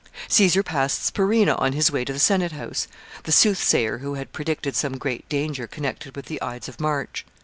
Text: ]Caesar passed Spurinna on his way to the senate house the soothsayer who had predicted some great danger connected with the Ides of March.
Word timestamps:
]Caesar 0.29 0.63
passed 0.63 1.03
Spurinna 1.05 1.53
on 1.59 1.73
his 1.73 1.91
way 1.91 2.03
to 2.03 2.11
the 2.11 2.17
senate 2.17 2.53
house 2.53 2.87
the 3.25 3.31
soothsayer 3.31 3.99
who 3.99 4.15
had 4.15 4.33
predicted 4.33 4.75
some 4.75 4.97
great 4.97 5.29
danger 5.29 5.67
connected 5.67 6.15
with 6.15 6.25
the 6.25 6.41
Ides 6.41 6.67
of 6.67 6.79
March. 6.79 7.23